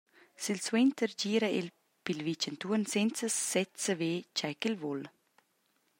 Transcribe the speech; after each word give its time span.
Silsuenter 0.43 1.07
gira 1.23 1.49
el 1.59 1.67
pil 2.05 2.19
vitg 2.27 2.43
entuorn 2.51 2.83
senza 2.93 3.27
sez 3.49 3.69
saver 3.83 4.17
tgei 4.37 4.55
ch’el 4.59 4.75
vul. 4.83 5.01